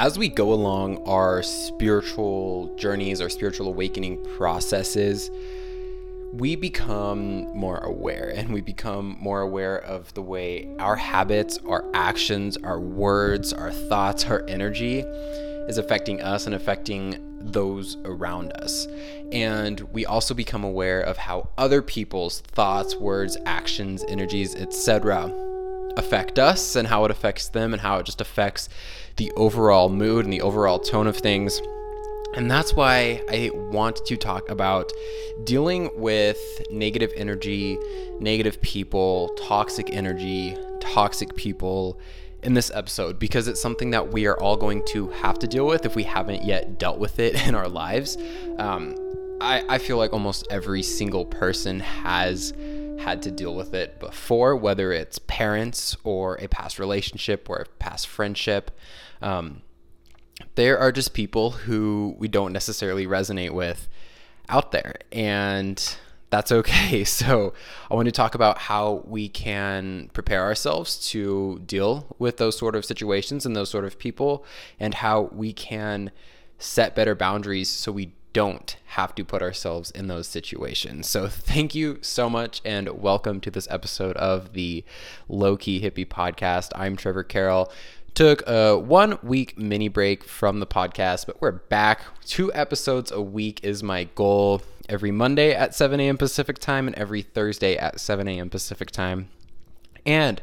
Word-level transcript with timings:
as 0.00 0.18
we 0.18 0.30
go 0.30 0.54
along 0.54 0.96
our 1.06 1.42
spiritual 1.42 2.74
journeys, 2.76 3.20
our 3.20 3.28
spiritual 3.28 3.66
awakening 3.66 4.24
processes, 4.34 5.30
we 6.32 6.56
become 6.56 7.42
more 7.54 7.76
aware 7.80 8.32
and 8.34 8.48
we 8.48 8.62
become 8.62 9.18
more 9.20 9.42
aware 9.42 9.76
of 9.76 10.12
the 10.14 10.22
way 10.22 10.74
our 10.78 10.96
habits, 10.96 11.58
our 11.68 11.84
actions, 11.92 12.56
our 12.64 12.80
words, 12.80 13.52
our 13.52 13.70
thoughts, 13.70 14.24
our 14.24 14.42
energy 14.48 15.00
is 15.00 15.76
affecting 15.76 16.22
us 16.22 16.46
and 16.46 16.54
affecting 16.54 17.18
those 17.42 17.98
around 18.06 18.52
us. 18.54 18.86
And 19.32 19.80
we 19.92 20.06
also 20.06 20.32
become 20.32 20.64
aware 20.64 21.02
of 21.02 21.18
how 21.18 21.50
other 21.58 21.82
people's 21.82 22.40
thoughts, 22.40 22.96
words, 22.96 23.36
actions, 23.44 24.02
energies, 24.08 24.54
etc. 24.54 25.49
affect 25.96 26.38
us 26.38 26.76
and 26.76 26.88
how 26.88 27.04
it 27.04 27.10
affects 27.10 27.48
them 27.48 27.72
and 27.72 27.80
how 27.80 27.98
it 27.98 28.06
just 28.06 28.20
affects 28.20 28.68
the 29.16 29.30
overall 29.32 29.88
mood 29.88 30.24
and 30.24 30.32
the 30.32 30.40
overall 30.40 30.78
tone 30.78 31.06
of 31.06 31.16
things. 31.16 31.60
And 32.34 32.50
that's 32.50 32.74
why 32.74 33.22
I 33.28 33.50
want 33.52 34.04
to 34.06 34.16
talk 34.16 34.48
about 34.48 34.92
dealing 35.44 35.90
with 35.94 36.38
negative 36.70 37.12
energy, 37.16 37.76
negative 38.20 38.60
people, 38.62 39.30
toxic 39.36 39.90
energy, 39.92 40.56
toxic 40.80 41.34
people 41.34 41.98
in 42.42 42.54
this 42.54 42.70
episode 42.72 43.18
because 43.18 43.48
it's 43.48 43.60
something 43.60 43.90
that 43.90 44.12
we 44.12 44.26
are 44.26 44.40
all 44.40 44.56
going 44.56 44.84
to 44.86 45.08
have 45.08 45.38
to 45.40 45.46
deal 45.46 45.66
with 45.66 45.84
if 45.84 45.94
we 45.94 46.04
haven't 46.04 46.44
yet 46.44 46.78
dealt 46.78 46.98
with 46.98 47.18
it 47.18 47.34
in 47.46 47.54
our 47.54 47.68
lives. 47.68 48.16
Um, 48.58 48.94
I, 49.40 49.64
I 49.68 49.78
feel 49.78 49.96
like 49.96 50.12
almost 50.12 50.46
every 50.50 50.82
single 50.82 51.24
person 51.24 51.80
has 51.80 52.52
had 53.00 53.22
to 53.22 53.30
deal 53.30 53.54
with 53.54 53.74
it 53.74 53.98
before, 53.98 54.54
whether 54.56 54.92
it's 54.92 55.18
parents 55.18 55.96
or 56.04 56.36
a 56.36 56.48
past 56.48 56.78
relationship 56.78 57.48
or 57.50 57.56
a 57.56 57.64
past 57.78 58.06
friendship. 58.06 58.70
Um, 59.20 59.62
there 60.54 60.78
are 60.78 60.92
just 60.92 61.12
people 61.14 61.50
who 61.50 62.14
we 62.18 62.28
don't 62.28 62.52
necessarily 62.52 63.06
resonate 63.06 63.52
with 63.52 63.88
out 64.48 64.72
there. 64.72 64.96
And 65.12 65.96
that's 66.30 66.52
okay. 66.52 67.04
So, 67.10 67.52
I 67.90 67.94
want 67.94 68.06
to 68.06 68.12
talk 68.12 68.34
about 68.34 68.58
how 68.58 69.02
we 69.06 69.28
can 69.28 70.10
prepare 70.12 70.42
ourselves 70.42 71.08
to 71.10 71.60
deal 71.66 72.14
with 72.18 72.36
those 72.36 72.56
sort 72.56 72.76
of 72.76 72.84
situations 72.84 73.44
and 73.44 73.54
those 73.56 73.70
sort 73.70 73.84
of 73.84 73.98
people, 73.98 74.44
and 74.78 74.94
how 74.94 75.28
we 75.32 75.52
can 75.52 76.10
set 76.58 76.94
better 76.94 77.14
boundaries 77.14 77.68
so 77.68 77.90
we 77.90 78.12
don't 78.32 78.76
have 78.86 79.14
to 79.16 79.24
put 79.24 79.42
ourselves 79.42 79.90
in 79.90 80.06
those 80.06 80.26
situations. 80.28 81.08
So, 81.08 81.28
thank 81.28 81.74
you 81.74 81.98
so 82.00 82.30
much, 82.30 82.60
and 82.64 82.88
welcome 83.00 83.40
to 83.40 83.50
this 83.50 83.68
episode 83.70 84.16
of 84.16 84.52
the 84.52 84.84
Low 85.28 85.56
Key 85.56 85.80
Hippie 85.80 86.06
Podcast. 86.06 86.70
I'm 86.74 86.96
Trevor 86.96 87.24
Carroll. 87.24 87.72
Took 88.14 88.42
a 88.46 88.76
one 88.76 89.18
week 89.22 89.56
mini 89.58 89.88
break 89.88 90.24
from 90.24 90.60
the 90.60 90.66
podcast, 90.66 91.26
but 91.26 91.40
we're 91.40 91.52
back. 91.52 92.02
Two 92.24 92.52
episodes 92.52 93.10
a 93.12 93.20
week 93.20 93.60
is 93.62 93.82
my 93.82 94.04
goal 94.14 94.62
every 94.88 95.12
Monday 95.12 95.54
at 95.54 95.74
7 95.74 96.00
a.m. 96.00 96.18
Pacific 96.18 96.58
time 96.58 96.86
and 96.86 96.96
every 96.96 97.22
Thursday 97.22 97.76
at 97.76 98.00
7 98.00 98.26
a.m. 98.26 98.50
Pacific 98.50 98.90
time. 98.90 99.28
And 100.04 100.42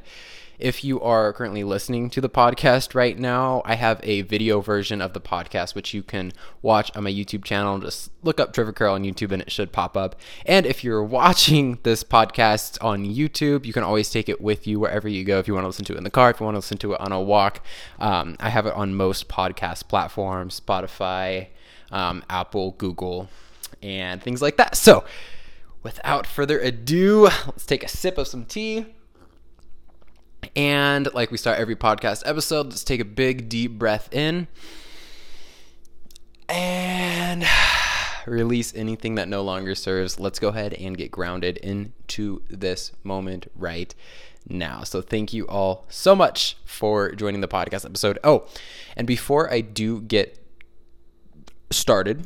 if 0.60 0.84
you 0.84 1.00
are 1.02 1.34
currently 1.34 1.64
listening 1.64 2.10
to 2.10 2.20
the 2.20 2.30
podcast 2.30 2.96
right 2.96 3.18
now, 3.18 3.62
I 3.64 3.76
have 3.76 4.00
a 4.02 4.24
video 4.24 4.60
version 4.60 5.02
of 5.02 5.14
the 5.14 5.22
podcast 5.22 5.76
which 5.76 5.94
you 5.94 6.02
can 6.02 6.34
watch 6.64 6.90
on 6.96 7.04
my 7.04 7.12
YouTube 7.12 7.44
channel. 7.44 7.78
Just 7.78 8.10
look 8.24 8.40
up 8.40 8.54
Trevor 8.54 8.74
Carroll 8.74 8.96
on 8.96 9.04
YouTube 9.04 9.32
and 9.32 9.42
it 9.42 9.52
should 9.52 9.72
pop 9.72 9.96
up. 9.96 10.16
And 10.48 10.66
if 10.66 10.84
you're 10.84 11.04
watching 11.18 11.78
this 11.84 12.04
podcast 12.04 12.84
on 12.84 13.06
YouTube, 13.06 13.66
you 13.66 13.74
can 13.74 13.84
always 13.84 14.10
take 14.10 14.30
it 14.30 14.42
with 14.42 14.66
you 14.66 14.80
wherever 14.80 15.08
you 15.08 15.24
go. 15.24 15.38
If 15.38 15.48
you 15.48 15.54
want 15.54 15.66
to 15.66 15.68
listen 15.68 15.86
to 15.86 15.94
it 15.94 15.98
in 15.98 16.04
the 16.04 16.10
car, 16.10 16.32
if 16.32 16.40
you 16.40 16.46
want 16.46 16.56
to 16.56 16.60
listen 16.60 16.80
to 16.80 16.94
it 16.94 17.02
on 17.02 17.12
a 17.12 17.22
walk, 17.22 17.64
um, 18.00 18.36
I 18.40 18.50
have 18.50 18.66
it 18.66 18.74
on 18.74 18.96
most 18.96 19.28
podcast 19.28 19.88
platforms 19.88 20.60
Spotify, 20.60 21.50
um, 21.92 22.24
Apple, 22.32 22.72
Google, 22.72 23.30
and 23.84 24.24
things 24.24 24.42
like 24.42 24.58
that. 24.58 24.76
So, 24.76 25.04
without 25.84 26.26
further 26.26 26.60
ado, 26.60 27.30
let's 27.46 27.66
take 27.68 27.84
a 27.84 27.88
sip 27.88 28.18
of 28.18 28.28
some 28.28 28.46
tea. 28.46 28.88
And 30.58 31.14
like 31.14 31.30
we 31.30 31.38
start 31.38 31.60
every 31.60 31.76
podcast 31.76 32.24
episode, 32.26 32.70
let's 32.70 32.84
take 32.84 33.00
a 33.00 33.06
big 33.06 33.48
deep 33.48 33.78
breath 33.78 34.10
in 34.12 34.48
and 36.50 37.46
release 38.26 38.74
anything 38.74 39.16
that 39.16 39.28
no 39.28 39.44
longer 39.44 39.76
serves. 39.76 40.20
Let's 40.20 40.40
go 40.40 40.48
ahead 40.48 40.74
and 40.74 40.98
get 40.98 41.12
grounded 41.12 41.58
into 41.58 42.42
this 42.50 42.92
moment 43.04 43.52
right 43.56 43.94
now. 44.50 44.82
So 44.82 45.00
thank 45.00 45.32
you 45.32 45.48
all 45.48 45.86
so 45.90 46.16
much 46.16 46.58
for 46.66 47.12
joining 47.12 47.42
the 47.42 47.48
podcast 47.48 47.86
episode. 47.86 48.18
Oh, 48.24 48.48
and 48.96 49.06
before 49.06 49.54
I 49.54 49.62
do 49.62 50.02
get 50.02 50.44
started, 51.70 52.26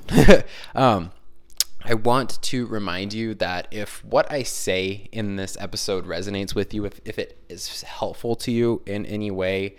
um, 0.74 1.12
I 1.84 1.96
want 1.96 2.42
to 2.44 2.68
remind 2.68 3.14
you 3.14 3.34
that 3.36 3.68
if 3.72 4.04
what 4.06 4.32
I 4.32 4.44
say 4.44 5.10
in 5.12 5.36
this 5.36 5.58
episode 5.60 6.06
resonates 6.06 6.54
with 6.54 6.74
you, 6.74 6.86
if, 6.86 7.02
if 7.06 7.18
it 7.18 7.38
is 7.50 7.82
helpful 7.82 8.36
to 8.38 8.52
you 8.52 8.82
in 8.86 9.06
any 9.06 9.32
way, 9.32 9.76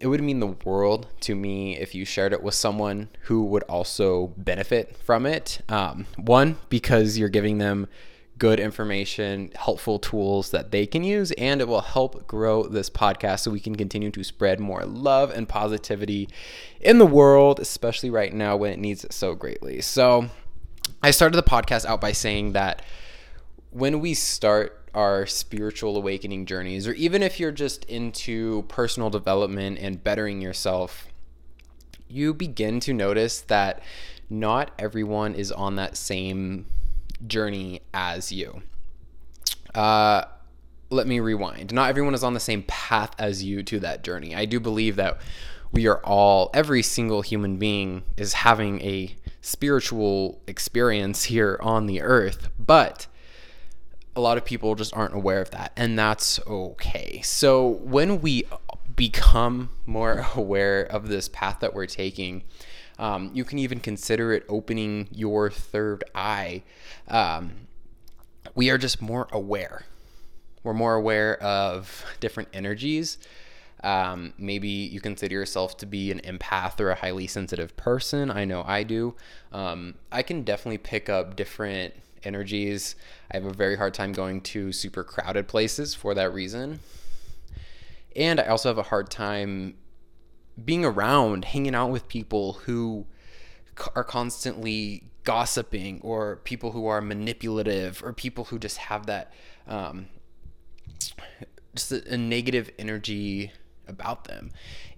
it 0.00 0.06
would 0.06 0.22
mean 0.22 0.40
the 0.40 0.56
world 0.64 1.06
to 1.20 1.34
me 1.34 1.78
if 1.78 1.94
you 1.94 2.04
shared 2.04 2.32
it 2.32 2.42
with 2.42 2.54
someone 2.54 3.08
who 3.22 3.44
would 3.44 3.62
also 3.64 4.28
benefit 4.36 4.96
from 4.96 5.26
it. 5.26 5.60
Um, 5.68 6.06
one, 6.16 6.58
because 6.68 7.18
you're 7.18 7.28
giving 7.28 7.58
them 7.58 7.88
good 8.36 8.58
information, 8.58 9.52
helpful 9.54 9.98
tools 9.98 10.50
that 10.50 10.72
they 10.72 10.86
can 10.86 11.04
use, 11.04 11.30
and 11.32 11.60
it 11.60 11.68
will 11.68 11.80
help 11.82 12.26
grow 12.26 12.64
this 12.64 12.90
podcast 12.90 13.40
so 13.40 13.50
we 13.50 13.60
can 13.60 13.76
continue 13.76 14.10
to 14.10 14.24
spread 14.24 14.58
more 14.58 14.84
love 14.84 15.30
and 15.30 15.48
positivity 15.48 16.28
in 16.80 16.98
the 16.98 17.06
world, 17.06 17.60
especially 17.60 18.10
right 18.10 18.32
now 18.32 18.56
when 18.56 18.72
it 18.72 18.78
needs 18.78 19.04
it 19.04 19.12
so 19.12 19.34
greatly. 19.34 19.80
So, 19.80 20.28
I 21.02 21.10
started 21.10 21.36
the 21.36 21.42
podcast 21.42 21.84
out 21.84 22.00
by 22.00 22.12
saying 22.12 22.52
that 22.52 22.82
when 23.70 24.00
we 24.00 24.14
start 24.14 24.88
our 24.94 25.26
spiritual 25.26 25.96
awakening 25.96 26.46
journeys, 26.46 26.86
or 26.86 26.92
even 26.92 27.22
if 27.22 27.40
you're 27.40 27.52
just 27.52 27.84
into 27.84 28.62
personal 28.68 29.10
development 29.10 29.78
and 29.80 30.02
bettering 30.02 30.40
yourself, 30.40 31.08
you 32.08 32.32
begin 32.32 32.80
to 32.80 32.92
notice 32.92 33.40
that 33.40 33.82
not 34.30 34.70
everyone 34.78 35.34
is 35.34 35.50
on 35.50 35.76
that 35.76 35.96
same 35.96 36.66
journey 37.26 37.80
as 37.92 38.30
you. 38.30 38.62
Uh, 39.74 40.24
let 40.90 41.06
me 41.06 41.18
rewind. 41.18 41.72
Not 41.72 41.90
everyone 41.90 42.14
is 42.14 42.22
on 42.22 42.34
the 42.34 42.40
same 42.40 42.62
path 42.62 43.10
as 43.18 43.42
you 43.42 43.62
to 43.64 43.80
that 43.80 44.04
journey. 44.04 44.34
I 44.34 44.44
do 44.44 44.60
believe 44.60 44.96
that 44.96 45.18
we 45.72 45.88
are 45.88 45.98
all, 46.04 46.50
every 46.54 46.82
single 46.82 47.22
human 47.22 47.56
being 47.56 48.04
is 48.16 48.34
having 48.34 48.80
a 48.80 49.16
spiritual 49.44 50.40
experience 50.46 51.24
here 51.24 51.58
on 51.60 51.86
the 51.86 52.00
earth, 52.00 52.48
but 52.58 53.06
a 54.16 54.20
lot 54.20 54.38
of 54.38 54.44
people 54.44 54.74
just 54.74 54.96
aren't 54.96 55.14
aware 55.14 55.42
of 55.42 55.50
that, 55.50 55.70
and 55.76 55.98
that's 55.98 56.40
okay. 56.46 57.20
So 57.22 57.68
when 57.68 58.22
we 58.22 58.44
become 58.96 59.68
more 59.84 60.26
aware 60.34 60.82
of 60.84 61.08
this 61.08 61.28
path 61.28 61.60
that 61.60 61.74
we're 61.74 61.86
taking, 61.86 62.42
um, 62.98 63.30
you 63.34 63.44
can 63.44 63.58
even 63.58 63.80
consider 63.80 64.32
it 64.32 64.44
opening 64.48 65.08
your 65.12 65.50
third 65.50 66.04
eye. 66.14 66.62
Um, 67.08 67.52
we 68.54 68.70
are 68.70 68.78
just 68.78 69.02
more 69.02 69.28
aware. 69.30 69.84
We're 70.62 70.72
more 70.72 70.94
aware 70.94 71.42
of 71.42 72.02
different 72.20 72.48
energies. 72.54 73.18
Um, 73.84 74.32
maybe 74.38 74.68
you 74.68 74.98
consider 74.98 75.34
yourself 75.34 75.76
to 75.76 75.86
be 75.86 76.10
an 76.10 76.20
empath 76.20 76.80
or 76.80 76.88
a 76.90 76.94
highly 76.94 77.26
sensitive 77.26 77.76
person. 77.76 78.30
I 78.30 78.46
know 78.46 78.64
I 78.66 78.82
do. 78.82 79.14
Um, 79.52 79.96
I 80.10 80.22
can 80.22 80.42
definitely 80.42 80.78
pick 80.78 81.10
up 81.10 81.36
different 81.36 81.92
energies. 82.22 82.96
I 83.30 83.36
have 83.36 83.44
a 83.44 83.52
very 83.52 83.76
hard 83.76 83.92
time 83.92 84.12
going 84.12 84.40
to 84.40 84.72
super 84.72 85.04
crowded 85.04 85.48
places 85.48 85.94
for 85.94 86.14
that 86.14 86.32
reason. 86.32 86.80
And 88.16 88.40
I 88.40 88.46
also 88.46 88.70
have 88.70 88.78
a 88.78 88.84
hard 88.84 89.10
time 89.10 89.74
being 90.64 90.86
around, 90.86 91.44
hanging 91.44 91.74
out 91.74 91.90
with 91.90 92.08
people 92.08 92.54
who 92.64 93.04
are 93.94 94.04
constantly 94.04 95.10
gossiping 95.24 96.00
or 96.00 96.36
people 96.36 96.70
who 96.70 96.86
are 96.86 97.02
manipulative 97.02 98.02
or 98.02 98.14
people 98.14 98.44
who 98.44 98.58
just 98.58 98.78
have 98.78 99.04
that 99.06 99.30
um, 99.66 100.06
just 101.74 101.92
a, 101.92 102.14
a 102.14 102.16
negative 102.16 102.70
energy 102.78 103.52
about 103.88 104.24
them. 104.24 104.50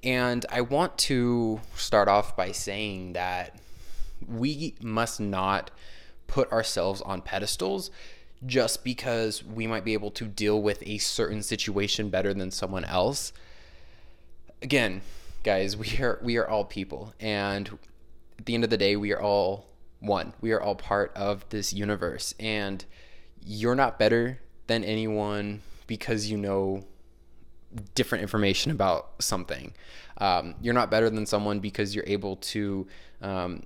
And 0.02 0.46
I 0.50 0.60
want 0.60 0.98
to 0.98 1.60
start 1.74 2.08
off 2.08 2.36
by 2.36 2.52
saying 2.52 3.14
that 3.14 3.56
we 4.26 4.74
must 4.80 5.20
not 5.20 5.70
put 6.26 6.50
ourselves 6.52 7.00
on 7.02 7.22
pedestals 7.22 7.90
just 8.44 8.84
because 8.84 9.44
we 9.44 9.66
might 9.66 9.84
be 9.84 9.94
able 9.94 10.10
to 10.12 10.26
deal 10.26 10.60
with 10.60 10.82
a 10.86 10.98
certain 10.98 11.42
situation 11.42 12.10
better 12.10 12.34
than 12.34 12.50
someone 12.50 12.84
else. 12.84 13.32
Again, 14.62 15.02
guys, 15.42 15.76
we 15.76 15.98
are 15.98 16.18
we 16.22 16.36
are 16.36 16.48
all 16.48 16.64
people 16.64 17.14
and 17.20 17.78
at 18.38 18.46
the 18.46 18.54
end 18.54 18.64
of 18.64 18.70
the 18.70 18.76
day 18.76 18.96
we 18.96 19.12
are 19.12 19.20
all 19.20 19.66
one. 20.00 20.34
We 20.40 20.52
are 20.52 20.60
all 20.60 20.74
part 20.74 21.12
of 21.16 21.48
this 21.48 21.72
universe 21.72 22.34
and 22.38 22.84
you're 23.44 23.74
not 23.74 23.98
better 23.98 24.40
than 24.66 24.84
anyone 24.84 25.62
because 25.86 26.30
you 26.30 26.36
know 26.36 26.84
different 27.94 28.22
information 28.22 28.70
about 28.70 29.22
something. 29.22 29.72
Um, 30.18 30.54
you're 30.60 30.74
not 30.74 30.90
better 30.90 31.10
than 31.10 31.26
someone 31.26 31.60
because 31.60 31.94
you're 31.94 32.04
able 32.06 32.36
to 32.36 32.86
um, 33.20 33.64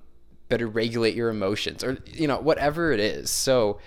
better 0.49 0.67
regulate 0.67 1.15
your 1.15 1.29
emotions 1.29 1.83
or, 1.83 1.97
you 2.05 2.27
know, 2.27 2.39
whatever 2.39 2.91
it 2.91 2.99
is. 2.99 3.31
So 3.31 3.79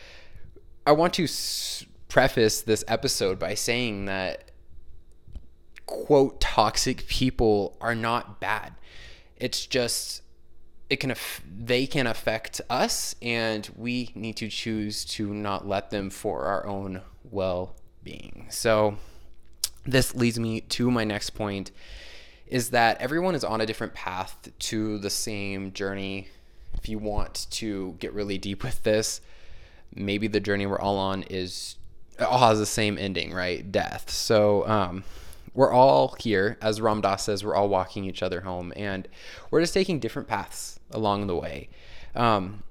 I 0.86 0.92
want 0.92 1.14
to 1.14 1.28
preface 2.08 2.62
this 2.62 2.84
episode 2.88 3.38
by 3.38 3.54
saying 3.54 4.06
that, 4.06 4.50
quote, 5.86 6.40
toxic 6.40 7.06
people 7.06 7.76
are 7.80 7.94
not 7.94 8.40
bad. 8.40 8.74
It's 9.36 9.66
just, 9.66 10.22
it 10.90 10.96
can 10.96 11.14
they 11.56 11.86
can 11.86 12.06
affect 12.06 12.60
us 12.68 13.14
and 13.22 13.68
we 13.76 14.10
need 14.14 14.36
to 14.36 14.48
choose 14.48 15.04
to 15.04 15.32
not 15.32 15.66
let 15.66 15.90
them 15.90 16.10
for 16.10 16.44
our 16.44 16.66
own 16.66 17.00
well-being 17.30 18.46
so 18.50 18.96
this 19.86 20.14
leads 20.14 20.38
me 20.38 20.60
to 20.60 20.90
my 20.90 21.04
next 21.04 21.30
point 21.30 21.70
is 22.46 22.70
that 22.70 23.00
everyone 23.00 23.34
is 23.34 23.44
on 23.44 23.60
a 23.60 23.66
different 23.66 23.94
path 23.94 24.48
to 24.58 24.98
the 24.98 25.10
same 25.10 25.72
journey. 25.72 26.28
If 26.74 26.88
you 26.88 26.98
want 26.98 27.46
to 27.50 27.96
get 27.98 28.12
really 28.12 28.38
deep 28.38 28.62
with 28.62 28.82
this, 28.82 29.20
maybe 29.94 30.26
the 30.26 30.40
journey 30.40 30.66
we're 30.66 30.78
all 30.78 30.98
on 30.98 31.22
is 31.24 31.76
all 32.20 32.38
has 32.38 32.58
the 32.58 32.66
same 32.66 32.98
ending, 32.98 33.32
right? 33.32 33.70
Death. 33.72 34.10
So 34.10 34.66
um, 34.68 35.04
we're 35.54 35.72
all 35.72 36.16
here, 36.18 36.58
as 36.60 36.80
Ram 36.80 37.00
Dass 37.00 37.24
says, 37.24 37.44
we're 37.44 37.54
all 37.54 37.68
walking 37.68 38.04
each 38.04 38.22
other 38.22 38.42
home, 38.42 38.72
and 38.76 39.08
we're 39.50 39.60
just 39.60 39.74
taking 39.74 39.98
different 40.00 40.28
paths 40.28 40.78
along 40.90 41.26
the 41.26 41.36
way. 41.36 41.68
Um, 42.14 42.62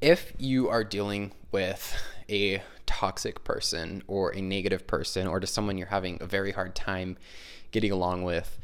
if 0.00 0.32
you 0.38 0.68
are 0.68 0.84
dealing 0.84 1.32
with 1.52 1.94
a 2.28 2.62
toxic 2.90 3.44
person 3.44 4.02
or 4.08 4.34
a 4.34 4.40
negative 4.40 4.84
person 4.84 5.28
or 5.28 5.38
to 5.38 5.46
someone 5.46 5.78
you're 5.78 5.86
having 5.86 6.18
a 6.20 6.26
very 6.26 6.50
hard 6.50 6.74
time 6.74 7.16
getting 7.70 7.92
along 7.92 8.24
with, 8.24 8.58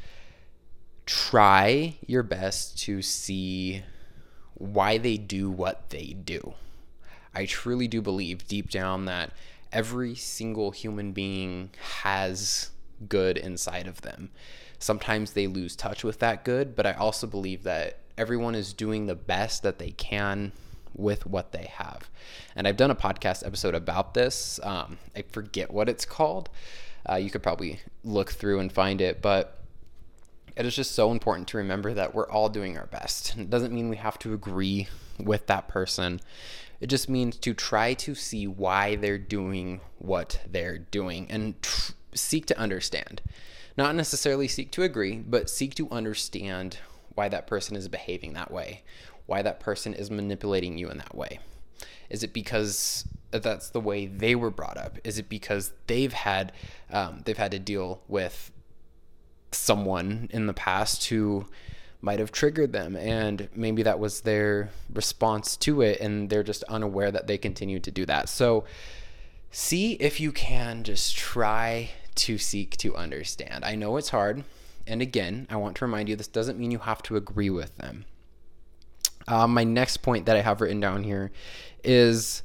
try 1.05 1.95
your 2.05 2.23
best 2.23 2.77
to 2.77 3.01
see 3.01 3.83
why 4.55 4.97
they 4.97 5.15
do 5.15 5.49
what 5.49 5.91
they 5.91 6.07
do. 6.07 6.55
I 7.33 7.45
truly 7.45 7.87
do 7.87 8.01
believe 8.01 8.49
deep 8.49 8.69
down 8.69 9.05
that 9.05 9.31
every 9.71 10.13
single 10.13 10.71
human 10.71 11.13
being 11.13 11.69
has 11.99 12.71
good 13.07 13.37
inside 13.37 13.87
of 13.87 14.01
them. 14.01 14.29
Sometimes 14.77 15.31
they 15.31 15.47
lose 15.47 15.73
touch 15.77 16.03
with 16.03 16.19
that 16.19 16.43
good, 16.43 16.75
but 16.75 16.85
I 16.85 16.91
also 16.91 17.27
believe 17.27 17.63
that 17.63 17.99
everyone 18.17 18.55
is 18.55 18.73
doing 18.73 19.05
the 19.05 19.15
best 19.15 19.63
that 19.63 19.79
they 19.79 19.91
can 19.91 20.51
with 20.97 21.25
what 21.25 21.51
they 21.51 21.65
have. 21.65 22.09
And 22.55 22.67
I've 22.67 22.77
done 22.77 22.91
a 22.91 22.95
podcast 22.95 23.45
episode 23.45 23.75
about 23.75 24.13
this. 24.13 24.59
Um, 24.63 24.97
I 25.15 25.21
forget 25.21 25.71
what 25.71 25.87
it's 25.87 26.05
called. 26.05 26.49
Uh, 27.09 27.15
you 27.15 27.29
could 27.29 27.43
probably 27.43 27.79
look 28.03 28.31
through 28.31 28.59
and 28.59 28.71
find 28.71 28.99
it, 28.99 29.21
but 29.21 29.61
it 30.55 30.65
is 30.65 30.75
just 30.75 30.91
so 30.91 31.11
important 31.11 31.47
to 31.49 31.57
remember 31.57 31.93
that 31.93 32.15
we're 32.15 32.29
all 32.29 32.49
doing 32.49 32.77
our 32.77 32.87
best. 32.87 33.37
It 33.37 33.49
doesn't 33.49 33.73
mean 33.73 33.89
we 33.89 33.97
have 33.97 34.19
to 34.19 34.33
agree 34.33 34.87
with 35.19 35.47
that 35.47 35.67
person. 35.67 36.19
It 36.81 36.87
just 36.87 37.09
means 37.09 37.37
to 37.37 37.53
try 37.53 37.93
to 37.95 38.15
see 38.15 38.47
why 38.47 38.95
they're 38.95 39.17
doing 39.17 39.81
what 39.99 40.41
they're 40.49 40.77
doing 40.77 41.27
and 41.29 41.61
tr- 41.61 41.93
seek 42.13 42.45
to 42.47 42.57
understand. 42.57 43.21
Not 43.77 43.95
necessarily 43.95 44.47
seek 44.47 44.71
to 44.71 44.83
agree, 44.83 45.17
but 45.17 45.49
seek 45.49 45.75
to 45.75 45.89
understand 45.91 46.79
why 47.13 47.29
that 47.29 47.47
person 47.47 47.75
is 47.75 47.87
behaving 47.87 48.33
that 48.33 48.51
way 48.51 48.83
why 49.27 49.41
that 49.43 49.59
person 49.59 49.93
is 49.93 50.09
manipulating 50.09 50.77
you 50.77 50.89
in 50.89 50.97
that 50.97 51.15
way. 51.15 51.39
Is 52.09 52.23
it 52.23 52.33
because 52.33 53.07
that's 53.31 53.69
the 53.69 53.79
way 53.79 54.07
they 54.07 54.33
were 54.33 54.49
brought 54.49 54.77
up? 54.77 54.97
Is 55.03 55.19
it 55.19 55.29
because 55.29 55.73
they've 55.85 56.13
had 56.13 56.51
um, 56.91 57.21
they've 57.25 57.37
had 57.37 57.51
to 57.51 57.59
deal 57.59 58.01
with 58.07 58.51
someone 59.51 60.29
in 60.31 60.47
the 60.47 60.53
past 60.53 61.05
who 61.05 61.45
might 62.01 62.19
have 62.19 62.31
triggered 62.31 62.71
them 62.73 62.95
and 62.95 63.49
maybe 63.55 63.83
that 63.83 63.99
was 63.99 64.21
their 64.21 64.69
response 64.93 65.57
to 65.57 65.81
it 65.81 65.99
and 65.99 66.29
they're 66.29 66.43
just 66.43 66.63
unaware 66.63 67.11
that 67.11 67.27
they 67.27 67.37
continue 67.37 67.79
to 67.79 67.91
do 67.91 68.05
that. 68.05 68.29
So 68.29 68.65
see 69.51 69.93
if 69.93 70.19
you 70.19 70.31
can 70.31 70.83
just 70.83 71.17
try 71.17 71.89
to 72.15 72.37
seek 72.37 72.77
to 72.77 72.95
understand. 72.95 73.65
I 73.65 73.75
know 73.75 73.97
it's 73.97 74.09
hard. 74.09 74.43
And 74.85 75.01
again, 75.01 75.47
I 75.49 75.57
want 75.57 75.75
to 75.77 75.85
remind 75.85 76.07
you 76.07 76.15
this 76.15 76.27
doesn't 76.27 76.57
mean 76.57 76.71
you 76.71 76.79
have 76.79 77.03
to 77.03 77.15
agree 77.15 77.49
with 77.49 77.75
them. 77.77 78.05
Uh, 79.27 79.47
my 79.47 79.63
next 79.63 79.97
point 79.97 80.25
that 80.25 80.37
I 80.37 80.41
have 80.41 80.61
written 80.61 80.79
down 80.79 81.03
here 81.03 81.31
is 81.83 82.43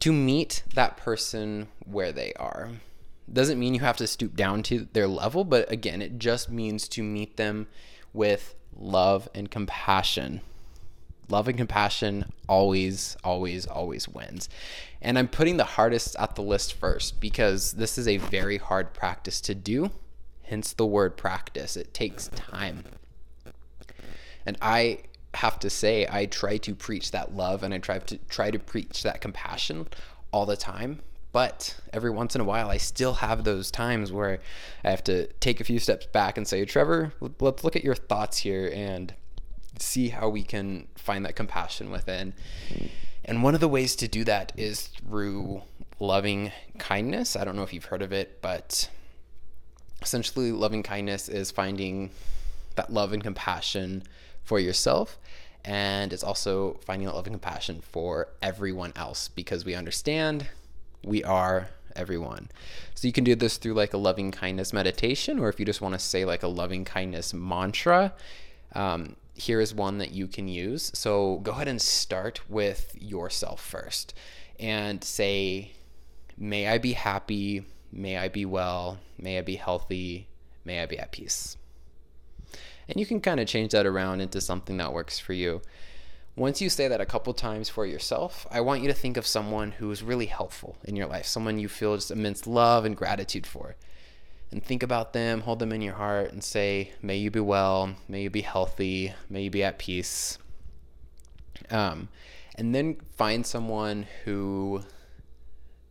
to 0.00 0.12
meet 0.12 0.62
that 0.74 0.96
person 0.96 1.68
where 1.84 2.12
they 2.12 2.32
are. 2.34 2.70
Doesn't 3.32 3.58
mean 3.58 3.74
you 3.74 3.80
have 3.80 3.98
to 3.98 4.06
stoop 4.06 4.34
down 4.34 4.62
to 4.64 4.88
their 4.92 5.06
level, 5.06 5.44
but 5.44 5.70
again, 5.70 6.02
it 6.02 6.18
just 6.18 6.50
means 6.50 6.88
to 6.88 7.02
meet 7.02 7.36
them 7.36 7.66
with 8.12 8.54
love 8.76 9.28
and 9.34 9.50
compassion. 9.50 10.40
Love 11.28 11.46
and 11.46 11.56
compassion 11.56 12.32
always, 12.48 13.16
always, 13.22 13.66
always 13.66 14.08
wins. 14.08 14.48
And 15.00 15.18
I'm 15.18 15.28
putting 15.28 15.56
the 15.56 15.64
hardest 15.64 16.16
at 16.18 16.34
the 16.34 16.42
list 16.42 16.74
first 16.74 17.20
because 17.20 17.72
this 17.72 17.96
is 17.96 18.08
a 18.08 18.16
very 18.16 18.58
hard 18.58 18.92
practice 18.92 19.40
to 19.42 19.54
do, 19.54 19.90
hence 20.42 20.72
the 20.72 20.86
word 20.86 21.16
practice. 21.16 21.76
It 21.76 21.94
takes 21.94 22.28
time. 22.28 22.84
And 24.44 24.58
I 24.60 24.98
have 25.34 25.58
to 25.60 25.70
say 25.70 26.06
I 26.10 26.26
try 26.26 26.58
to 26.58 26.74
preach 26.74 27.10
that 27.12 27.34
love 27.34 27.62
and 27.62 27.72
I 27.72 27.78
try 27.78 27.98
to 27.98 28.18
try 28.28 28.50
to 28.50 28.58
preach 28.58 29.02
that 29.02 29.20
compassion 29.20 29.88
all 30.30 30.46
the 30.46 30.56
time. 30.56 31.00
But 31.32 31.76
every 31.94 32.10
once 32.10 32.34
in 32.34 32.42
a 32.42 32.44
while, 32.44 32.68
I 32.68 32.76
still 32.76 33.14
have 33.14 33.44
those 33.44 33.70
times 33.70 34.12
where 34.12 34.40
I 34.84 34.90
have 34.90 35.02
to 35.04 35.28
take 35.34 35.60
a 35.60 35.64
few 35.64 35.78
steps 35.78 36.04
back 36.04 36.36
and 36.36 36.46
say, 36.46 36.64
Trevor, 36.66 37.14
let's 37.40 37.64
look 37.64 37.74
at 37.74 37.84
your 37.84 37.94
thoughts 37.94 38.38
here 38.38 38.70
and 38.74 39.14
see 39.78 40.10
how 40.10 40.28
we 40.28 40.42
can 40.42 40.88
find 40.94 41.24
that 41.24 41.34
compassion 41.34 41.90
within. 41.90 42.34
And 43.24 43.42
one 43.42 43.54
of 43.54 43.60
the 43.60 43.68
ways 43.68 43.96
to 43.96 44.08
do 44.08 44.24
that 44.24 44.52
is 44.56 44.88
through 44.88 45.62
loving 45.98 46.52
kindness. 46.78 47.34
I 47.34 47.44
don't 47.44 47.56
know 47.56 47.62
if 47.62 47.72
you've 47.72 47.86
heard 47.86 48.02
of 48.02 48.12
it, 48.12 48.42
but 48.42 48.90
essentially, 50.02 50.52
loving 50.52 50.82
kindness 50.82 51.30
is 51.30 51.50
finding 51.50 52.10
that 52.74 52.92
love 52.92 53.14
and 53.14 53.22
compassion 53.22 54.02
for 54.44 54.58
yourself 54.58 55.18
and 55.64 56.12
it's 56.12 56.24
also 56.24 56.80
finding 56.84 57.06
that 57.06 57.14
love 57.14 57.26
and 57.26 57.34
compassion 57.34 57.80
for 57.80 58.28
everyone 58.40 58.92
else 58.96 59.28
because 59.28 59.64
we 59.64 59.74
understand 59.74 60.48
we 61.04 61.22
are 61.24 61.68
everyone. 61.94 62.48
So 62.94 63.06
you 63.06 63.12
can 63.12 63.24
do 63.24 63.34
this 63.34 63.56
through 63.56 63.74
like 63.74 63.92
a 63.92 63.98
loving 63.98 64.30
kindness 64.30 64.72
meditation, 64.72 65.38
or 65.38 65.48
if 65.48 65.58
you 65.58 65.66
just 65.66 65.80
want 65.80 65.94
to 65.94 65.98
say 65.98 66.24
like 66.24 66.42
a 66.42 66.48
loving 66.48 66.84
kindness 66.84 67.34
mantra, 67.34 68.12
um, 68.74 69.16
here 69.34 69.60
is 69.60 69.74
one 69.74 69.98
that 69.98 70.12
you 70.12 70.26
can 70.26 70.48
use. 70.48 70.90
So 70.94 71.38
go 71.38 71.52
ahead 71.52 71.68
and 71.68 71.80
start 71.80 72.40
with 72.48 72.96
yourself 73.00 73.60
first 73.60 74.14
and 74.58 75.02
say, 75.02 75.72
May 76.36 76.66
I 76.66 76.78
be 76.78 76.94
happy, 76.94 77.64
may 77.92 78.16
I 78.16 78.28
be 78.28 78.44
well, 78.44 78.98
may 79.18 79.38
I 79.38 79.42
be 79.42 79.56
healthy, 79.56 80.28
may 80.64 80.82
I 80.82 80.86
be 80.86 80.98
at 80.98 81.12
peace. 81.12 81.56
And 82.88 82.98
you 82.98 83.06
can 83.06 83.20
kind 83.20 83.40
of 83.40 83.46
change 83.46 83.72
that 83.72 83.86
around 83.86 84.20
into 84.20 84.40
something 84.40 84.76
that 84.78 84.92
works 84.92 85.18
for 85.18 85.32
you. 85.32 85.62
Once 86.34 86.62
you 86.62 86.70
say 86.70 86.88
that 86.88 87.00
a 87.00 87.06
couple 87.06 87.34
times 87.34 87.68
for 87.68 87.84
yourself, 87.84 88.46
I 88.50 88.62
want 88.62 88.80
you 88.80 88.88
to 88.88 88.94
think 88.94 89.16
of 89.16 89.26
someone 89.26 89.72
who 89.72 89.90
is 89.90 90.02
really 90.02 90.26
helpful 90.26 90.76
in 90.84 90.96
your 90.96 91.06
life, 91.06 91.26
someone 91.26 91.58
you 91.58 91.68
feel 91.68 91.94
just 91.94 92.10
immense 92.10 92.46
love 92.46 92.84
and 92.84 92.96
gratitude 92.96 93.46
for. 93.46 93.76
And 94.50 94.64
think 94.64 94.82
about 94.82 95.12
them, 95.12 95.42
hold 95.42 95.58
them 95.58 95.72
in 95.72 95.82
your 95.82 95.94
heart, 95.94 96.32
and 96.32 96.42
say, 96.42 96.92
May 97.00 97.16
you 97.16 97.30
be 97.30 97.40
well, 97.40 97.94
may 98.08 98.22
you 98.22 98.30
be 98.30 98.42
healthy, 98.42 99.14
may 99.28 99.42
you 99.42 99.50
be 99.50 99.62
at 99.62 99.78
peace. 99.78 100.38
Um, 101.70 102.08
and 102.54 102.74
then 102.74 102.96
find 103.16 103.46
someone 103.46 104.06
who 104.24 104.82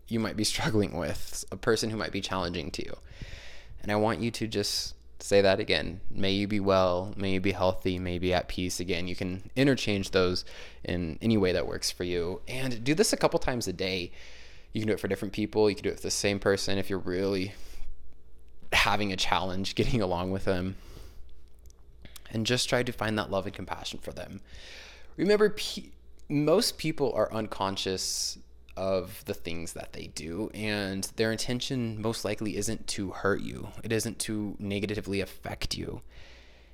you 0.07 0.19
might 0.19 0.37
be 0.37 0.43
struggling 0.53 0.97
with, 0.97 1.45
a 1.51 1.57
person 1.57 1.89
who 1.89 1.97
might 1.97 2.11
be 2.11 2.21
challenging 2.21 2.71
to 2.71 2.85
you. 2.85 2.97
And 3.81 3.91
I 3.91 3.95
want 3.95 4.21
you 4.21 4.29
to 4.31 4.47
just 4.47 4.95
say 5.21 5.41
that 5.41 5.59
again. 5.59 6.01
May 6.09 6.31
you 6.31 6.47
be 6.47 6.59
well, 6.59 7.13
may 7.15 7.31
you 7.33 7.41
be 7.41 7.51
healthy, 7.51 7.99
may 7.99 8.15
you 8.15 8.19
be 8.19 8.33
at 8.33 8.47
peace. 8.47 8.79
Again, 8.79 9.07
you 9.07 9.15
can 9.15 9.49
interchange 9.55 10.11
those 10.11 10.45
in 10.83 11.17
any 11.21 11.37
way 11.37 11.51
that 11.51 11.67
works 11.67 11.91
for 11.91 12.03
you. 12.03 12.41
And 12.47 12.83
do 12.83 12.93
this 12.93 13.13
a 13.13 13.17
couple 13.17 13.39
times 13.39 13.67
a 13.67 13.73
day. 13.73 14.11
You 14.73 14.81
can 14.81 14.87
do 14.87 14.93
it 14.93 14.99
for 14.99 15.07
different 15.07 15.33
people. 15.33 15.69
You 15.69 15.75
can 15.75 15.83
do 15.83 15.89
it 15.89 15.93
with 15.93 16.03
the 16.03 16.11
same 16.11 16.39
person 16.39 16.77
if 16.77 16.89
you're 16.89 16.99
really 16.99 17.53
having 18.73 19.11
a 19.11 19.17
challenge 19.17 19.75
getting 19.75 20.01
along 20.01 20.31
with 20.31 20.45
them. 20.45 20.75
And 22.31 22.45
just 22.45 22.69
try 22.69 22.81
to 22.83 22.91
find 22.91 23.17
that 23.17 23.29
love 23.29 23.45
and 23.45 23.53
compassion 23.53 23.99
for 24.01 24.13
them. 24.13 24.39
Remember, 25.17 25.49
pe- 25.49 25.89
most 26.29 26.77
people 26.77 27.11
are 27.13 27.31
unconscious 27.33 28.37
of 28.81 29.23
the 29.25 29.33
things 29.33 29.73
that 29.73 29.93
they 29.93 30.07
do 30.15 30.49
and 30.53 31.11
their 31.15 31.31
intention 31.31 32.01
most 32.01 32.25
likely 32.25 32.57
isn't 32.57 32.87
to 32.87 33.11
hurt 33.11 33.41
you 33.41 33.67
it 33.83 33.91
isn't 33.91 34.17
to 34.17 34.55
negatively 34.57 35.21
affect 35.21 35.77
you 35.77 36.01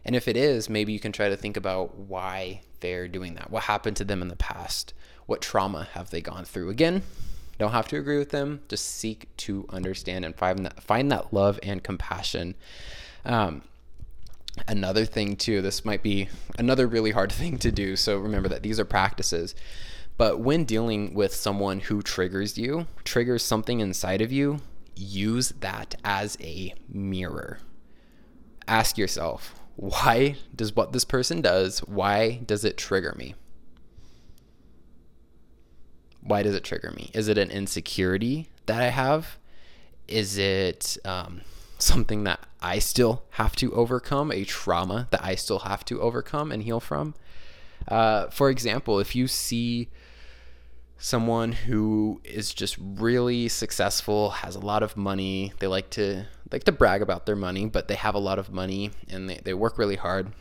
and 0.06 0.16
if 0.16 0.28
it 0.28 0.38
is 0.38 0.70
maybe 0.70 0.94
you 0.94 1.00
can 1.00 1.12
try 1.12 1.28
to 1.28 1.36
think 1.36 1.58
about 1.58 1.98
why 1.98 2.62
they're 2.80 3.08
doing 3.08 3.34
that 3.34 3.52
what 3.52 3.64
happened 3.64 3.98
to 3.98 4.06
them 4.06 4.22
in 4.22 4.30
the 4.30 4.36
past 4.38 4.94
what 5.26 5.42
trauma 5.42 5.88
have 5.94 6.10
they 6.10 6.22
gone 6.22 6.46
through 6.46 6.70
again 6.70 7.04
don't 7.58 7.72
have 7.72 7.88
to 7.88 7.98
agree 7.98 8.18
with 8.18 8.30
them. 8.30 8.62
Just 8.68 8.86
seek 8.86 9.36
to 9.38 9.66
understand 9.70 10.26
and 10.26 10.36
find 10.36 10.66
that, 10.66 10.82
find 10.84 11.12
that 11.12 11.34
love 11.34 11.60
and 11.64 11.84
compassion. 11.84 12.56
Um, 13.26 13.64
another 14.68 15.06
thing, 15.06 15.36
too, 15.36 15.62
this 15.62 15.84
might 15.84 16.04
be 16.04 16.30
another 16.58 16.88
really 16.88 17.12
hard 17.12 17.32
thing 17.34 17.58
to 17.60 17.72
do. 17.72 17.96
So 17.96 18.18
remember 18.18 18.50
that 18.50 18.64
these 18.64 18.80
are 18.80 18.86
practices. 18.86 19.56
But 20.18 20.40
when 20.40 20.66
dealing 20.66 21.14
with 21.14 21.34
someone 21.34 21.80
who 21.80 22.02
triggers 22.02 22.58
you, 22.58 22.88
triggers 23.04 23.44
something 23.44 23.80
inside 23.80 24.22
of 24.22 24.32
you, 24.32 24.60
use 24.96 25.50
that 25.60 25.96
as 26.04 26.38
a 26.42 26.74
mirror. 26.90 27.60
Ask 28.68 28.98
yourself, 28.98 29.60
why 29.76 30.36
does 30.56 30.76
what 30.76 30.92
this 30.92 31.06
person 31.06 31.42
does, 31.42 31.80
why 31.80 32.42
does 32.46 32.66
it 32.66 32.78
trigger 32.78 33.14
me? 33.16 33.36
Why 36.22 36.42
does 36.42 36.56
it 36.56 36.64
trigger 36.64 36.92
me? 36.92 37.12
Is 37.14 37.28
it 37.28 37.38
an 37.38 37.52
insecurity 37.52 38.50
that 38.66 38.82
I 38.82 38.90
have? 38.90 39.38
Is 40.08 40.38
it 40.38 40.98
um, 41.06 41.42
something 41.78 42.24
that 42.24 42.40
I 42.60 42.80
still 42.80 43.24
have 43.32 43.56
to 43.58 43.72
overcome, 43.74 44.32
a 44.32 44.44
trauma 44.46 45.08
that 45.12 45.24
I 45.24 45.36
still 45.36 45.60
have 45.60 45.86
to 45.86 46.02
overcome 46.02 46.52
and 46.52 46.64
heal 46.64 46.80
from? 46.80 47.14
Uh, 47.88 48.28
for 48.28 48.50
example, 48.50 49.00
if 49.00 49.16
you 49.16 49.28
see 49.28 49.90
someone 50.98 51.52
who 51.52 52.22
is 52.24 52.54
just 52.54 52.78
really 52.80 53.48
successful, 53.48 54.32
has 54.32 54.56
a 54.56 54.60
lot 54.60 54.84
of 54.84 54.98
money, 54.98 55.54
they 55.60 55.68
like 55.68 55.90
to 55.92 56.26
like 56.52 56.64
to 56.64 56.72
brag 56.72 57.02
about 57.02 57.26
their 57.26 57.36
money, 57.36 57.66
but 57.66 57.88
they 57.88 57.96
have 57.96 58.16
a 58.16 58.20
lot 58.20 58.40
of 58.40 58.52
money 58.52 58.92
and 59.10 59.30
they, 59.30 59.40
they 59.44 59.54
work 59.54 59.78
really 59.78 59.96
hard. 59.96 60.32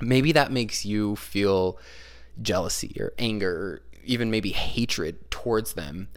Maybe 0.00 0.32
that 0.32 0.52
makes 0.52 0.84
you 0.84 1.16
feel 1.16 1.78
jealousy 2.42 2.96
or 3.00 3.14
anger 3.18 3.50
or 3.50 3.82
even 4.04 4.30
maybe 4.30 4.50
hatred 4.50 5.30
towards 5.30 5.72
them. 5.72 6.08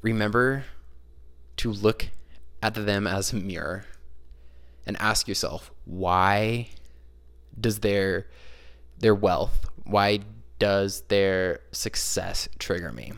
Remember 0.00 0.64
to 1.58 1.70
look 1.70 2.08
at 2.62 2.74
them 2.74 3.06
as 3.06 3.32
a 3.32 3.36
mirror 3.36 3.84
and 4.86 4.96
ask 4.98 5.28
yourself, 5.28 5.70
why 5.84 6.70
does 7.60 7.80
their 7.80 8.26
their 8.98 9.14
wealth, 9.14 9.66
why 9.84 10.20
does 10.58 11.02
their 11.08 11.60
success 11.72 12.48
trigger 12.58 12.92
me? 12.92 13.12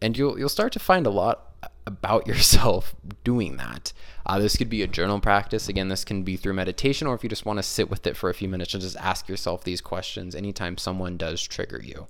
And 0.00 0.16
you'll 0.16 0.38
you'll 0.38 0.48
start 0.48 0.72
to 0.74 0.78
find 0.78 1.06
a 1.06 1.10
lot 1.10 1.48
about 1.86 2.26
yourself 2.26 2.94
doing 3.24 3.56
that. 3.56 3.92
Uh, 4.26 4.38
this 4.38 4.56
could 4.56 4.68
be 4.68 4.82
a 4.82 4.86
journal 4.86 5.20
practice. 5.20 5.68
Again, 5.68 5.88
this 5.88 6.04
can 6.04 6.22
be 6.22 6.36
through 6.36 6.54
meditation, 6.54 7.06
or 7.06 7.14
if 7.14 7.22
you 7.22 7.30
just 7.30 7.46
want 7.46 7.58
to 7.58 7.62
sit 7.62 7.90
with 7.90 8.06
it 8.06 8.16
for 8.16 8.28
a 8.30 8.34
few 8.34 8.48
minutes 8.48 8.74
and 8.74 8.82
just 8.82 8.96
ask 8.98 9.28
yourself 9.28 9.64
these 9.64 9.80
questions 9.80 10.34
anytime 10.34 10.76
someone 10.76 11.16
does 11.16 11.42
trigger 11.42 11.80
you. 11.82 12.06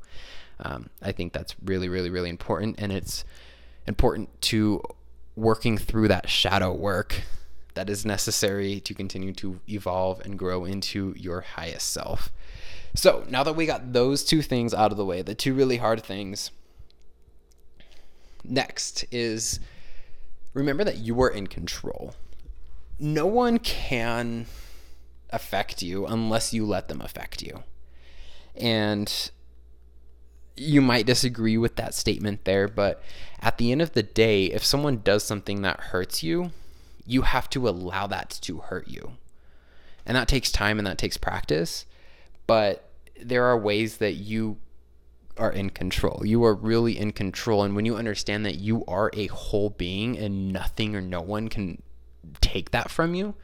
Um, 0.60 0.90
I 1.00 1.12
think 1.12 1.32
that's 1.32 1.54
really, 1.64 1.88
really, 1.88 2.10
really 2.10 2.28
important. 2.28 2.76
And 2.78 2.92
it's 2.92 3.24
important 3.86 4.28
to 4.42 4.82
working 5.36 5.78
through 5.78 6.08
that 6.08 6.28
shadow 6.28 6.74
work 6.74 7.22
that 7.74 7.88
is 7.88 8.04
necessary 8.04 8.80
to 8.80 8.92
continue 8.92 9.32
to 9.32 9.60
evolve 9.68 10.20
and 10.24 10.36
grow 10.36 10.64
into 10.64 11.14
your 11.16 11.42
highest 11.42 11.92
self. 11.92 12.32
So 12.95 13.25
now 13.28 13.42
that 13.45 13.57
we 13.57 13.66
got 13.66 13.92
those 13.92 14.25
two 14.25 14.42
things 14.42 14.75
out 14.75 14.90
of 14.90 14.97
the 14.97 15.04
way, 15.04 15.23
the 15.23 15.35
two 15.35 15.54
really 15.54 15.76
hard 15.76 16.02
things, 16.02 16.50
next 18.45 19.04
is 19.11 19.61
remember 20.54 20.85
that 20.85 20.99
you 20.99 21.21
are 21.23 21.28
in 21.28 21.47
control. 21.47 22.14
No 22.99 23.26
one 23.26 23.59
can 23.59 24.47
affect 25.30 25.83
you 25.83 26.07
unless 26.07 26.52
you 26.52 26.64
let 26.64 26.88
them 26.88 27.00
affect 27.00 27.42
you. 27.42 27.62
And 28.57 29.30
you 30.57 30.80
might 30.80 31.07
disagree 31.07 31.57
with 31.57 31.76
that 31.76 31.95
statement 31.95 32.45
there, 32.45 32.66
but 32.66 33.02
at 33.40 33.59
the 33.59 33.71
end 33.71 33.80
of 33.80 33.92
the 33.92 34.02
day, 34.02 34.47
if 34.47 34.64
someone 34.64 35.02
does 35.04 35.23
something 35.23 35.62
that 35.62 35.78
hurts 35.78 36.23
you, 36.23 36.50
you 37.07 37.23
have 37.23 37.49
to 37.50 37.68
allow 37.68 38.07
that 38.09 38.38
to 38.42 38.59
hurt 38.59 38.88
you. 38.88 39.12
And 40.04 40.16
that 40.16 40.28
takes 40.28 40.50
time 40.50 40.78
and 40.78 40.87
that 40.87 40.99
takes 40.99 41.16
practice, 41.16 41.87
but 42.49 42.90
there 43.21 43.45
are 43.45 43.57
ways 43.57 43.99
that 43.99 44.14
you 44.14 44.57
are 45.37 45.52
in 45.52 45.71
control. 45.71 46.23
You 46.25 46.43
are 46.45 46.55
really 46.55 46.99
in 46.99 47.12
control. 47.12 47.62
And 47.62 47.76
when 47.76 47.85
you 47.85 47.95
understand 47.95 48.45
that 48.45 48.57
you 48.57 48.85
are 48.88 49.11
a 49.12 49.28
whole 49.28 49.71
being 49.71 50.19
and 50.19 50.52
nothing 50.52 50.97
or 50.97 51.00
no 51.00 51.21
one 51.21 51.49
can 51.49 51.81
take 52.40 52.73
that 52.73 52.90
from 52.90 53.14
you, 53.14 53.35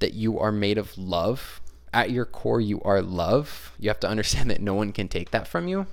that 0.00 0.12
you 0.12 0.38
are 0.38 0.52
made 0.52 0.76
of 0.76 0.98
love, 0.98 1.62
at 1.94 2.10
your 2.10 2.26
core, 2.26 2.60
you 2.60 2.82
are 2.82 3.00
love. 3.00 3.72
You 3.78 3.88
have 3.88 4.00
to 4.00 4.08
understand 4.08 4.50
that 4.50 4.60
no 4.60 4.74
one 4.74 4.92
can 4.92 5.08
take 5.08 5.30
that 5.30 5.48
from 5.48 5.68
you. 5.68 5.86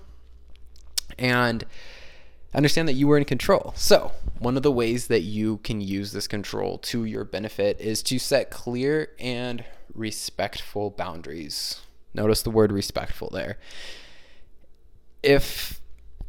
And 1.17 1.63
understand 2.53 2.87
that 2.87 2.93
you 2.93 3.09
are 3.11 3.17
in 3.17 3.25
control. 3.25 3.73
So, 3.77 4.11
one 4.39 4.57
of 4.57 4.63
the 4.63 4.71
ways 4.71 5.07
that 5.07 5.21
you 5.21 5.57
can 5.57 5.79
use 5.79 6.11
this 6.11 6.27
control 6.27 6.77
to 6.79 7.05
your 7.05 7.23
benefit 7.23 7.79
is 7.79 8.03
to 8.03 8.19
set 8.19 8.49
clear 8.49 9.11
and 9.19 9.63
respectful 9.93 10.89
boundaries. 10.89 11.81
Notice 12.15 12.41
the 12.41 12.49
word 12.49 12.71
respectful 12.71 13.29
there 13.31 13.57
if 15.25 15.81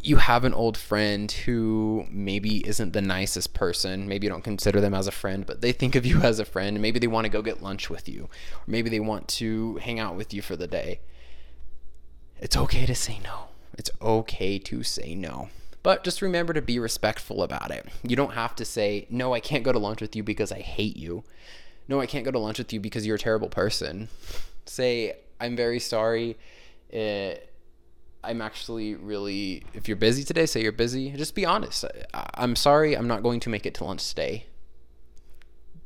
you 0.03 0.17
have 0.17 0.45
an 0.45 0.55
old 0.55 0.77
friend 0.77 1.31
who 1.31 2.07
maybe 2.11 2.67
isn't 2.67 2.93
the 2.93 3.03
nicest 3.03 3.55
person, 3.55 4.09
maybe 4.09 4.27
you 4.27 4.31
don't 4.31 4.45
consider 4.45 4.81
them 4.81 4.95
as 4.95 5.07
a 5.07 5.13
friend, 5.13 5.45
but 5.45 5.61
they 5.61 5.73
think 5.73 5.95
of 5.95 6.07
you 6.07 6.21
as 6.23 6.39
a 6.39 6.45
friend, 6.45 6.81
maybe 6.81 6.99
they 6.99 7.07
want 7.07 7.27
to 7.27 7.31
go 7.31 7.43
get 7.43 7.63
lunch 7.63 7.91
with 7.91 8.09
you, 8.09 8.25
or 8.25 8.65
maybe 8.67 8.89
they 8.89 9.01
want 9.01 9.29
to 9.29 9.77
hang 9.77 10.01
out 10.01 10.17
with 10.17 10.33
you 10.33 10.43
for 10.43 10.57
the 10.57 10.67
day. 10.67 11.01
It's 12.39 12.57
okay 12.57 12.87
to 12.87 12.95
say 12.95 13.21
no. 13.23 13.49
It's 13.77 13.91
okay 14.01 14.59
to 14.61 14.83
say 14.83 15.15
no. 15.15 15.51
But 15.83 16.03
just 16.03 16.23
remember 16.23 16.53
to 16.53 16.63
be 16.63 16.79
respectful 16.79 17.43
about 17.43 17.71
it. 17.71 17.87
You 18.03 18.17
don't 18.17 18.33
have 18.33 18.57
to 18.57 18.65
say, 18.65 19.07
no, 19.09 19.35
I 19.35 19.41
can't 19.41 19.63
go 19.63 19.73
to 19.73 19.79
lunch 19.79 20.01
with 20.01 20.17
you 20.17 20.23
because 20.23 20.51
I 20.51 20.61
hate 20.61 20.97
you. 20.97 21.23
No, 21.87 22.01
I 22.01 22.07
can't 22.07 22.25
go 22.25 22.31
to 22.31 22.39
lunch 22.39 22.59
with 22.59 22.73
you 22.73 22.81
because 22.81 23.07
you're 23.07 23.17
a 23.17 23.21
terrible 23.21 23.49
person. 23.49 24.09
Say, 24.65 25.15
I'm 25.41 25.57
very 25.57 25.79
sorry. 25.79 26.39
It, 26.91 27.53
I'm 28.25 28.43
actually 28.43 28.95
really, 28.95 29.65
if 29.75 29.89
you're 29.89 29.97
busy 29.97 30.25
today, 30.25 30.47
say 30.47 30.63
you're 30.63 30.73
busy. 30.73 31.11
Just 31.13 31.35
be 31.35 31.45
honest. 31.45 31.85
I, 32.15 32.31
I'm 32.35 32.57
sorry, 32.57 32.95
I'm 32.95 33.09
not 33.09 33.23
going 33.23 33.41
to 33.41 33.49
make 33.49 33.67
it 33.67 33.75
to 33.75 33.85
lunch 33.85 34.09
today. 34.09 34.47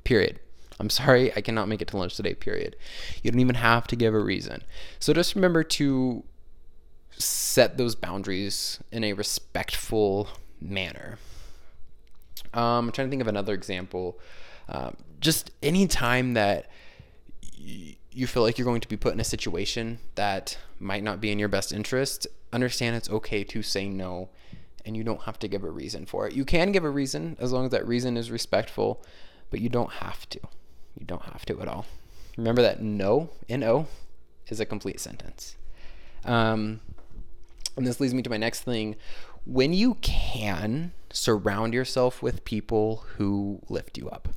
Period. 0.04 0.40
I'm 0.78 0.88
sorry, 0.88 1.35
I 1.37 1.42
cannot 1.42 1.69
make 1.69 1.83
it 1.83 1.88
to 1.88 1.99
lunch 1.99 2.16
today, 2.16 2.35
period. 2.35 2.75
You 3.23 3.30
don't 3.30 3.40
even 3.40 3.57
have 3.57 3.87
to 3.88 3.97
give 3.97 4.14
a 4.14 4.19
reason. 4.19 4.62
So 4.99 5.12
just 5.12 5.35
remember 5.35 5.62
to 5.62 6.25
set 7.11 7.76
those 7.76 7.95
boundaries 7.95 8.80
in 8.90 9.04
a 9.04 9.12
respectful 9.12 10.28
manner. 10.59 11.19
Um, 12.54 12.87
I'm 12.87 12.92
trying 12.92 13.09
to 13.09 13.11
think 13.11 13.21
of 13.23 13.28
another 13.28 13.52
example. 13.52 14.19
Um, 14.69 14.97
just 15.21 15.50
any 15.62 15.87
time 15.87 16.33
that 16.35 16.71
y- 17.59 17.97
you 18.12 18.26
feel 18.26 18.43
like 18.43 18.59
you're 18.59 18.64
going 18.64 18.81
to 18.81 18.88
be 18.88 18.97
put 18.97 19.14
in 19.14 19.21
a 19.21 19.25
situation 19.25 19.99
that 20.14 20.59
might 20.79 21.02
not 21.02 21.21
be 21.21 21.31
in 21.31 21.38
your 21.38 21.49
best 21.49 21.73
interest, 21.73 22.26
understand 22.52 22.97
it's 22.97 23.11
okay 23.11 23.45
to 23.45 23.62
say 23.62 23.88
no 23.88 24.29
and 24.85 24.97
you 24.97 25.05
don't 25.05 25.23
have 25.23 25.38
to 25.38 25.49
give 25.49 25.62
a 25.62 25.71
reason 25.71 26.07
for 26.07 26.26
it. 26.26 26.35
You 26.35 26.45
can 26.45 26.73
give 26.73 26.85
a 26.85 26.90
reason 26.90 27.37
as 27.38 27.52
long 27.52 27.67
as 27.67 27.71
that 27.71 27.87
reason 27.87 28.17
is 28.17 28.31
respectful, 28.31 29.05
but 29.50 29.61
you 29.61 29.69
don't 29.69 29.93
have 29.93 30.29
to. 30.31 30.40
You 30.99 31.07
don't 31.07 31.23
have 31.23 31.45
to 31.47 31.61
at 31.61 31.69
all. 31.69 31.87
Remember 32.37 32.62
that 32.62 32.83
no, 32.83 33.31
N-O, 33.49 33.87
is 34.49 34.61
a 34.61 34.64
complete 34.64 35.00
sentence. 35.00 35.57
Um, 36.25 36.81
and 37.76 37.87
this 37.87 38.00
leads 38.00 38.14
me 38.14 38.23
to 38.23 38.31
my 38.31 38.37
next 38.37 38.61
thing. 38.61 38.97
When 39.45 39.73
you 39.73 39.95
can, 40.00 40.93
surround 41.12 41.75
yourself 41.75 42.23
with 42.23 42.45
people 42.45 43.05
who 43.17 43.61
lift 43.69 43.99
you 43.99 44.09
up. 44.09 44.29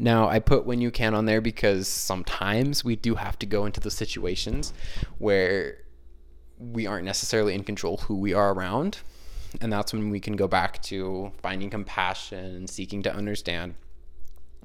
Now, 0.00 0.30
I 0.30 0.38
put 0.38 0.64
when 0.64 0.80
you 0.80 0.90
can 0.90 1.12
on 1.12 1.26
there 1.26 1.42
because 1.42 1.86
sometimes 1.86 2.82
we 2.82 2.96
do 2.96 3.16
have 3.16 3.38
to 3.40 3.44
go 3.44 3.66
into 3.66 3.80
the 3.80 3.90
situations 3.90 4.72
where 5.18 5.76
we 6.58 6.86
aren't 6.86 7.04
necessarily 7.04 7.54
in 7.54 7.64
control 7.64 7.98
who 7.98 8.16
we 8.16 8.32
are 8.32 8.54
around. 8.54 9.00
And 9.60 9.70
that's 9.70 9.92
when 9.92 10.08
we 10.08 10.18
can 10.18 10.36
go 10.36 10.48
back 10.48 10.80
to 10.84 11.32
finding 11.42 11.68
compassion, 11.68 12.66
seeking 12.66 13.02
to 13.02 13.14
understand. 13.14 13.74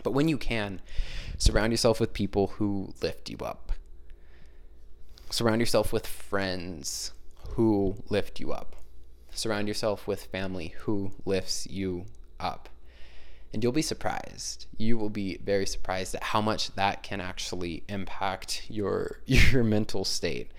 But 0.04 0.12
when 0.12 0.30
you 0.30 0.38
can, 0.38 0.80
surround 1.38 1.74
yourself 1.74 2.00
with 2.00 2.14
people 2.14 2.48
who 2.48 2.94
lift 3.02 3.30
you 3.30 3.40
up. 3.40 3.74
Surround 5.32 5.60
yourself 5.60 5.92
with 5.92 6.08
friends 6.08 7.12
who 7.50 7.98
lift 8.08 8.40
you 8.40 8.54
up. 8.54 8.78
Surround 9.32 9.68
yourself 9.68 10.08
with 10.08 10.24
family 10.28 10.76
who 10.78 11.12
lifts 11.26 11.68
you 11.68 12.06
up 12.40 12.70
and 13.56 13.64
you'll 13.64 13.72
be 13.72 13.82
surprised. 13.82 14.66
You 14.78 14.98
will 14.98 15.10
be 15.10 15.38
very 15.38 15.66
surprised 15.66 16.14
at 16.14 16.22
how 16.22 16.42
much 16.42 16.76
that 16.76 17.04
can 17.04 17.22
actually 17.22 17.84
impact 17.88 18.66
your 18.68 19.22
your 19.26 19.64
mental 19.64 20.04
state. 20.04 20.52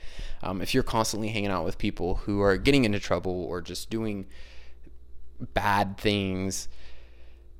Um, 0.42 0.62
if 0.62 0.72
you're 0.72 0.82
constantly 0.82 1.28
hanging 1.28 1.50
out 1.50 1.66
with 1.66 1.76
people 1.76 2.14
who 2.14 2.40
are 2.40 2.56
getting 2.56 2.86
into 2.86 2.98
trouble 2.98 3.44
or 3.44 3.60
just 3.60 3.90
doing 3.90 4.24
bad 5.52 5.98
things, 5.98 6.68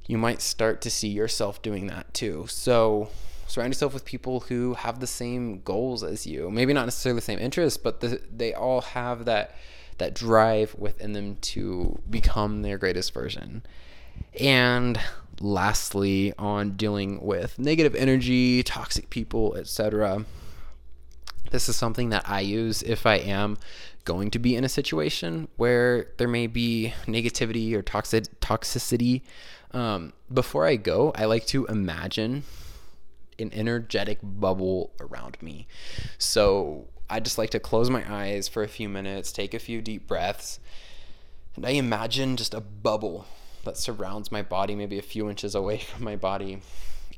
you 0.07 0.17
might 0.17 0.41
start 0.41 0.81
to 0.81 0.91
see 0.91 1.09
yourself 1.09 1.61
doing 1.61 1.87
that 1.89 2.15
too. 2.15 2.47
So 2.49 3.11
surround 3.47 3.75
yourself 3.75 3.93
with 3.93 4.07
people 4.07 4.41
who 4.41 4.73
have 4.73 5.01
the 5.01 5.07
same 5.07 5.61
goals 5.61 6.03
as 6.03 6.27
you. 6.27 6.51
Maybe 6.51 6.73
not 6.73 6.87
necessarily 6.87 7.19
the 7.19 7.27
same 7.27 7.41
interests, 7.41 7.77
but 7.77 8.01
the, 8.01 8.23
they 8.35 8.55
all 8.55 8.81
have 8.81 9.27
that 9.27 9.55
that 9.99 10.15
drive 10.15 10.75
within 10.79 11.13
them 11.13 11.37
to 11.37 12.01
become 12.09 12.63
their 12.63 12.79
greatest 12.79 13.13
version. 13.13 13.63
And 14.41 14.99
lastly, 15.41 16.33
on 16.39 16.77
dealing 16.77 17.21
with 17.21 17.59
negative 17.59 17.95
energy, 17.95 18.63
toxic 18.63 19.11
people, 19.11 19.55
etc. 19.57 20.25
This 21.51 21.69
is 21.69 21.77
something 21.77 22.11
that 22.11 22.29
I 22.29 22.41
use 22.41 22.83
if 22.83 23.07
I 23.07 23.17
am 23.17 23.59
going 24.05 24.31
to 24.31 24.39
be 24.39 24.57
in 24.57 24.65
a 24.65 24.69
situation 24.69 25.49
where 25.57 26.09
there 26.17 26.29
may 26.29 26.47
be 26.47 26.95
negativity 27.07 27.75
or 27.75 27.83
toxic 27.83 28.41
toxicity. 28.41 29.23
Um, 29.73 30.13
before 30.33 30.67
I 30.67 30.77
go, 30.77 31.13
I 31.15 31.25
like 31.27 31.47
to 31.49 31.67
imagine 31.67 32.45
an 33.39 33.51
energetic 33.53 34.19
bubble 34.23 34.93
around 35.01 35.37
me. 35.43 35.67
So 36.19 36.87
I 37.11 37.21
just 37.21 37.39
like 37.39 37.51
to 37.51 37.61
close 37.61 37.91
my 37.91 38.05
eyes 38.11 38.49
for 38.49 38.63
a 38.63 38.69
few 38.69 38.89
minutes, 38.89 39.33
take 39.33 39.55
a 39.55 39.59
few 39.59 39.83
deep 39.83 40.07
breaths, 40.07 40.59
and 41.55 41.67
I 41.67 41.71
imagine 41.71 42.37
just 42.37 42.55
a 42.55 42.61
bubble 42.61 43.27
that 43.67 43.77
surrounds 43.77 44.33
my 44.33 44.43
body, 44.43 44.75
maybe 44.75 44.99
a 44.99 45.03
few 45.03 45.29
inches 45.29 45.55
away 45.55 45.79
from 45.95 46.05
my 46.05 46.17
body. 46.17 46.61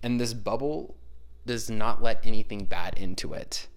And 0.02 0.20
this 0.20 0.34
bubble 0.34 0.96
does 1.46 1.70
not 1.70 2.02
let 2.02 2.20
anything 2.24 2.64
bad 2.64 2.98
into 2.98 3.32
it. 3.32 3.68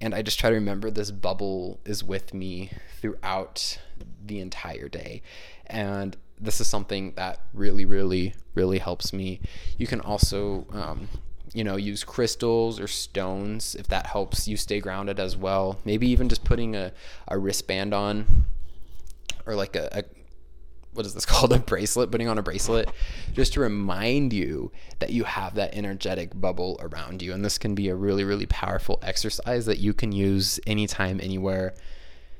And 0.00 0.14
I 0.14 0.22
just 0.22 0.38
try 0.38 0.50
to 0.50 0.56
remember 0.56 0.90
this 0.90 1.10
bubble 1.10 1.80
is 1.84 2.04
with 2.04 2.34
me 2.34 2.70
throughout 3.00 3.78
the 4.24 4.40
entire 4.40 4.88
day. 4.88 5.22
And 5.66 6.16
this 6.40 6.60
is 6.60 6.68
something 6.68 7.14
that 7.16 7.40
really, 7.52 7.84
really, 7.84 8.34
really 8.54 8.78
helps 8.78 9.12
me. 9.12 9.40
You 9.76 9.88
can 9.88 10.00
also 10.00 10.66
um, 10.70 11.08
you 11.52 11.64
know, 11.64 11.76
use 11.76 12.04
crystals 12.04 12.78
or 12.78 12.86
stones 12.86 13.74
if 13.74 13.88
that 13.88 14.06
helps 14.06 14.46
you 14.46 14.56
stay 14.56 14.80
grounded 14.80 15.18
as 15.18 15.36
well. 15.36 15.78
Maybe 15.84 16.08
even 16.08 16.28
just 16.28 16.44
putting 16.44 16.76
a, 16.76 16.92
a 17.26 17.38
wristband 17.38 17.94
on 17.94 18.44
or 19.46 19.54
like 19.54 19.76
a, 19.76 19.88
a 19.92 20.04
what 20.98 21.06
is 21.06 21.14
this 21.14 21.24
called? 21.26 21.52
A 21.52 21.58
bracelet 21.58 22.10
putting 22.10 22.28
on 22.28 22.36
a 22.36 22.42
bracelet 22.42 22.90
just 23.32 23.54
to 23.54 23.60
remind 23.60 24.32
you 24.34 24.70
that 24.98 25.10
you 25.10 25.24
have 25.24 25.54
that 25.54 25.74
energetic 25.74 26.38
bubble 26.38 26.78
around 26.82 27.22
you. 27.22 27.32
And 27.32 27.42
this 27.42 27.56
can 27.56 27.74
be 27.74 27.88
a 27.88 27.94
really 27.94 28.24
really 28.24 28.46
powerful 28.46 28.98
exercise 29.02 29.64
that 29.64 29.78
you 29.78 29.94
can 29.94 30.12
use 30.12 30.60
anytime 30.66 31.20
anywhere. 31.22 31.74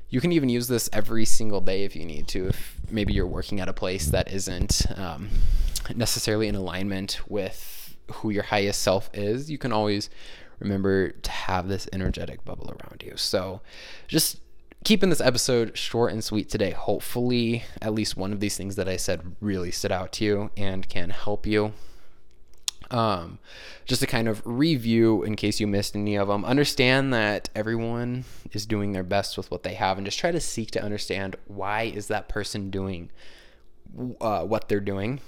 You 0.09 0.21
can 0.21 0.31
even 0.31 0.49
use 0.49 0.67
this 0.67 0.89
every 0.91 1.25
single 1.25 1.61
day 1.61 1.83
if 1.83 1.95
you 1.95 2.05
need 2.05 2.27
to 2.29 2.47
if 2.47 2.75
maybe 2.91 3.13
you're 3.13 3.25
working 3.25 3.59
at 3.59 3.69
a 3.69 3.73
place 3.73 4.07
that 4.07 4.31
isn't 4.31 4.85
um, 4.97 5.29
necessarily 5.95 6.47
in 6.47 6.55
alignment 6.55 7.21
with 7.27 7.95
who 8.11 8.29
your 8.29 8.43
highest 8.43 8.81
self 8.81 9.09
is, 9.13 9.49
you 9.49 9.57
can 9.57 9.71
always 9.71 10.09
remember 10.59 11.11
to 11.11 11.31
have 11.31 11.67
this 11.67 11.87
energetic 11.93 12.43
bubble 12.43 12.71
around 12.71 13.03
you. 13.05 13.13
So 13.15 13.61
just 14.07 14.41
keeping 14.83 15.09
this 15.09 15.21
episode 15.21 15.77
short 15.77 16.11
and 16.11 16.23
sweet 16.23 16.49
today. 16.49 16.71
Hopefully, 16.71 17.63
at 17.81 17.93
least 17.93 18.17
one 18.17 18.31
of 18.31 18.39
these 18.39 18.57
things 18.57 18.75
that 18.75 18.87
I 18.87 18.97
said 18.97 19.35
really 19.41 19.71
stood 19.71 19.91
out 19.91 20.11
to 20.13 20.25
you 20.25 20.51
and 20.55 20.87
can 20.87 21.09
help 21.09 21.45
you. 21.45 21.73
Um, 22.91 23.37
just 23.85 24.01
to 24.01 24.07
kind 24.07 24.27
of 24.27 24.41
review 24.45 25.21
in 25.21 25.35
case 25.35 25.59
you 25.59 25.67
missed 25.67 25.95
any 25.95 26.15
of 26.15 26.27
them, 26.27 26.43
understand 26.43 27.13
that 27.13 27.49
everyone 27.53 28.25
is 28.51 28.65
doing 28.65 28.93
their 28.93 29.03
best 29.03 29.37
with 29.37 29.51
what 29.51 29.61
they 29.61 29.75
have 29.75 29.97
and 29.97 30.05
just 30.05 30.17
try 30.17 30.31
to 30.31 30.39
seek 30.39 30.71
to 30.71 30.83
understand 30.83 31.35
why 31.45 31.83
is 31.83 32.07
that 32.07 32.27
person 32.27 32.71
doing 32.71 33.11
uh, 34.19 34.43
what 34.43 34.69
they're 34.69 34.79
doing. 34.79 35.19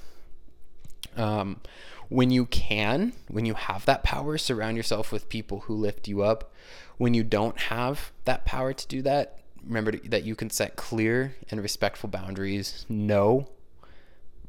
Um, 1.15 1.61
when 2.09 2.31
you 2.31 2.45
can, 2.47 3.13
when 3.27 3.45
you 3.45 3.53
have 3.53 3.85
that 3.85 4.03
power, 4.03 4.37
surround 4.37 4.75
yourself 4.75 5.11
with 5.11 5.29
people 5.29 5.61
who 5.61 5.75
lift 5.75 6.07
you 6.07 6.23
up. 6.23 6.51
When 6.97 7.13
you 7.13 7.23
don't 7.23 7.57
have 7.57 8.11
that 8.25 8.43
power 8.43 8.73
to 8.73 8.87
do 8.87 9.01
that, 9.03 9.40
remember 9.65 9.91
that 9.91 10.23
you 10.23 10.35
can 10.35 10.49
set 10.49 10.75
clear 10.75 11.35
and 11.49 11.61
respectful 11.61 12.09
boundaries. 12.09 12.85
No 12.89 13.49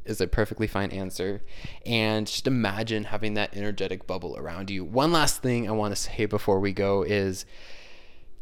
is 0.05 0.21
a 0.21 0.27
perfectly 0.27 0.67
fine 0.67 0.91
answer. 0.91 1.43
And 1.87 2.27
just 2.27 2.47
imagine 2.47 3.05
having 3.05 3.35
that 3.35 3.57
energetic 3.57 4.07
bubble 4.07 4.37
around 4.37 4.71
you. 4.71 4.85
One 4.85 5.13
last 5.13 5.43
thing 5.43 5.69
I 5.69 5.73
want 5.73 5.95
to 5.95 6.01
say 6.01 6.27
before 6.27 6.59
we 6.59 6.73
go 6.73 7.03
is 7.03 7.45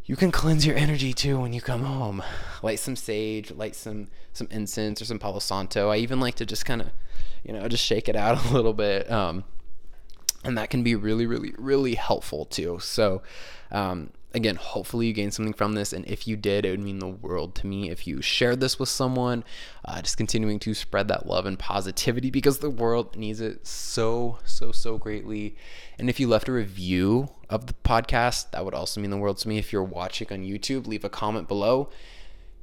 you 0.07 0.17
can 0.17 0.33
cleanse 0.33 0.65
your 0.65 0.77
energy 0.77 1.13
too 1.13 1.39
when 1.39 1.53
you 1.53 1.61
come 1.61 1.85
home. 1.85 2.23
Light 2.63 2.79
some 2.79 2.97
sage, 2.97 3.51
light 3.51 3.77
some 3.77 4.09
some 4.33 4.49
incense 4.51 5.03
or 5.03 5.05
some 5.05 5.19
Palo 5.19 5.41
Santo. 5.41 5.91
I 5.91 5.97
even 5.97 6.21
like 6.21 6.37
to 6.37 6.47
just 6.47 6.65
kind 6.65 6.81
of 6.81 6.89
you 7.45 7.53
know, 7.53 7.69
just 7.69 7.85
shake 7.85 8.09
it 8.09 8.17
out 8.17 8.45
a 8.51 8.55
little 8.55 8.73
bit. 8.73 9.11
Um, 9.11 9.45
and 10.45 10.57
that 10.57 10.71
can 10.71 10.83
be 10.83 10.95
really, 10.95 11.27
really, 11.27 11.53
really 11.59 11.95
helpful 11.95 12.47
too. 12.47 12.79
So, 12.81 13.23
um, 13.71 14.11
again, 14.33 14.57
hopefully 14.57 15.07
you 15.07 15.13
gained 15.13 15.35
something 15.35 15.53
from 15.53 15.75
this. 15.75 15.93
And 15.93 16.07
if 16.07 16.27
you 16.27 16.37
did, 16.37 16.65
it 16.65 16.71
would 16.71 16.81
mean 16.81 16.99
the 16.99 17.09
world 17.09 17.55
to 17.57 17.67
me 17.67 17.91
if 17.91 18.07
you 18.07 18.23
shared 18.23 18.61
this 18.61 18.79
with 18.79 18.89
someone. 18.89 19.45
Uh, 19.85 20.03
just 20.03 20.17
continuing 20.17 20.59
to 20.61 20.75
spread 20.75 21.09
that 21.09 21.27
love 21.27 21.47
and 21.47 21.59
positivity 21.59 22.31
because 22.31 22.59
the 22.59 22.71
world 22.71 23.17
needs 23.17 23.41
it 23.41 23.67
so, 23.67 24.39
so, 24.45 24.73
so 24.73 24.99
greatly. 24.99 25.57
And 25.99 26.09
if 26.09 26.21
you 26.21 26.29
left 26.29 26.49
a 26.49 26.53
review 26.53 27.31
of 27.49 27.67
the 27.67 27.75
podcast, 27.85 28.51
that 28.53 28.65
would 28.65 28.75
also 28.75 29.01
mean 29.01 29.11
the 29.11 29.17
world 29.17 29.39
to 29.39 29.49
me. 29.49 29.59
If 29.59 29.73
you're 29.73 29.83
watching 29.83 30.29
on 30.31 30.41
YouTube, 30.41 30.87
leave 30.87 31.05
a 31.05 31.11
comment 31.11 31.49
below 31.49 31.91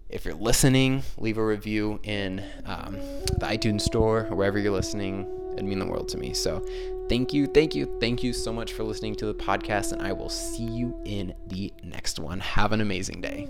if 0.10 0.24
you're 0.24 0.36
listening, 0.36 1.04
leave 1.18 1.38
a 1.38 1.46
review 1.46 2.00
in 2.04 2.44
um, 2.66 2.94
the 2.94 3.46
iTunes 3.46 3.82
store 3.82 4.28
or 4.30 4.36
wherever 4.36 4.58
you're 4.58 4.72
listening. 4.72 5.26
It'd 5.58 5.68
mean 5.68 5.80
the 5.80 5.86
world 5.86 6.08
to 6.10 6.18
me. 6.18 6.34
So 6.34 6.66
thank 7.10 7.34
you, 7.34 7.48
thank 7.48 7.76
you, 7.76 7.98
thank 8.00 8.24
you 8.24 8.34
so 8.34 8.54
much 8.54 8.74
for 8.74 8.84
listening 8.84 9.16
to 9.16 9.26
the 9.26 9.34
podcast, 9.34 9.92
and 9.92 10.02
I 10.02 10.14
will 10.14 10.30
see 10.30 10.64
you 10.64 11.00
in 11.06 11.34
the 11.48 11.74
next 11.84 12.20
one. 12.20 12.40
Have 12.40 12.72
an 12.72 12.82
amazing 12.82 13.22
day. 13.22 13.48